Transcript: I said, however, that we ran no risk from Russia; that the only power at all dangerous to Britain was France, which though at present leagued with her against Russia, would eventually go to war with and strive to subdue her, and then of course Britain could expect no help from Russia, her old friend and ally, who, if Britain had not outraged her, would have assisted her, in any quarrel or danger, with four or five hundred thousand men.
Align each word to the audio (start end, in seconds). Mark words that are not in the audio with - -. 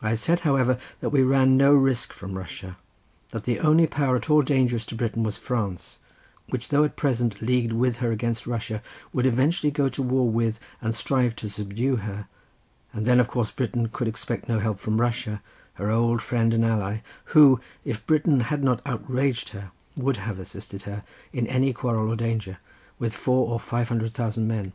I 0.00 0.14
said, 0.14 0.40
however, 0.40 0.78
that 1.00 1.10
we 1.10 1.20
ran 1.22 1.58
no 1.58 1.74
risk 1.74 2.14
from 2.14 2.38
Russia; 2.38 2.78
that 3.32 3.44
the 3.44 3.60
only 3.60 3.86
power 3.86 4.16
at 4.16 4.30
all 4.30 4.40
dangerous 4.40 4.86
to 4.86 4.94
Britain 4.94 5.22
was 5.22 5.36
France, 5.36 5.98
which 6.48 6.70
though 6.70 6.82
at 6.82 6.96
present 6.96 7.42
leagued 7.42 7.74
with 7.74 7.98
her 7.98 8.10
against 8.10 8.46
Russia, 8.46 8.80
would 9.12 9.26
eventually 9.26 9.70
go 9.70 9.90
to 9.90 10.00
war 10.02 10.30
with 10.30 10.60
and 10.80 10.94
strive 10.94 11.36
to 11.36 11.48
subdue 11.50 11.96
her, 11.96 12.26
and 12.94 13.04
then 13.04 13.20
of 13.20 13.28
course 13.28 13.50
Britain 13.50 13.88
could 13.92 14.08
expect 14.08 14.48
no 14.48 14.60
help 14.60 14.78
from 14.78 14.98
Russia, 14.98 15.42
her 15.74 15.90
old 15.90 16.22
friend 16.22 16.54
and 16.54 16.64
ally, 16.64 17.02
who, 17.36 17.60
if 17.84 18.06
Britain 18.06 18.40
had 18.40 18.64
not 18.64 18.80
outraged 18.86 19.50
her, 19.50 19.72
would 19.94 20.16
have 20.16 20.38
assisted 20.38 20.84
her, 20.84 21.02
in 21.34 21.46
any 21.48 21.74
quarrel 21.74 22.10
or 22.10 22.16
danger, 22.16 22.56
with 22.98 23.14
four 23.14 23.46
or 23.50 23.60
five 23.60 23.90
hundred 23.90 24.12
thousand 24.12 24.48
men. 24.48 24.72